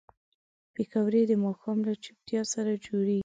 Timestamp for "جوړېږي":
2.85-3.19